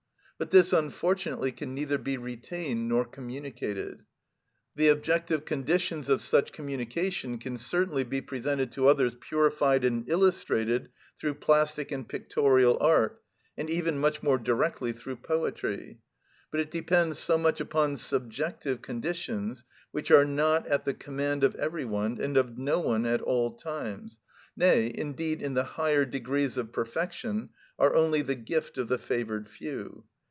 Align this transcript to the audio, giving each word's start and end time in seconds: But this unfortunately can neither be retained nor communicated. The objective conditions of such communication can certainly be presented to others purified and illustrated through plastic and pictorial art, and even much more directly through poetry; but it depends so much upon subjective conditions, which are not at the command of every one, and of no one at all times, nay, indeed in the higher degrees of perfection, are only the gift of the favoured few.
But 0.41 0.49
this 0.49 0.73
unfortunately 0.73 1.51
can 1.51 1.75
neither 1.75 1.99
be 1.99 2.17
retained 2.17 2.89
nor 2.89 3.05
communicated. 3.05 4.01
The 4.75 4.87
objective 4.87 5.45
conditions 5.45 6.09
of 6.09 6.19
such 6.19 6.51
communication 6.51 7.37
can 7.37 7.57
certainly 7.57 8.03
be 8.03 8.21
presented 8.21 8.71
to 8.71 8.87
others 8.87 9.13
purified 9.21 9.85
and 9.85 10.09
illustrated 10.09 10.89
through 11.19 11.35
plastic 11.35 11.91
and 11.91 12.09
pictorial 12.09 12.79
art, 12.81 13.21
and 13.55 13.69
even 13.69 13.99
much 13.99 14.23
more 14.23 14.39
directly 14.39 14.91
through 14.93 15.17
poetry; 15.17 15.99
but 16.49 16.59
it 16.59 16.71
depends 16.71 17.19
so 17.19 17.37
much 17.37 17.61
upon 17.61 17.95
subjective 17.95 18.81
conditions, 18.81 19.63
which 19.91 20.09
are 20.09 20.25
not 20.25 20.65
at 20.65 20.85
the 20.85 20.95
command 20.95 21.43
of 21.43 21.53
every 21.57 21.85
one, 21.85 22.19
and 22.19 22.35
of 22.35 22.57
no 22.57 22.79
one 22.79 23.05
at 23.05 23.21
all 23.21 23.53
times, 23.53 24.17
nay, 24.57 24.91
indeed 24.95 25.39
in 25.39 25.53
the 25.53 25.63
higher 25.77 26.03
degrees 26.03 26.57
of 26.57 26.73
perfection, 26.73 27.49
are 27.77 27.93
only 27.93 28.23
the 28.23 28.33
gift 28.33 28.79
of 28.79 28.87
the 28.87 28.97
favoured 28.97 29.47
few. 29.47 30.03